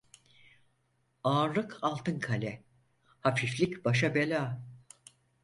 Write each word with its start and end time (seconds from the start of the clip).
Ağırlık 1.23 1.77
altın 1.81 2.19
kale, 2.19 2.63
hafiflik 3.19 3.85
başa 3.85 4.15
bela. 4.15 4.61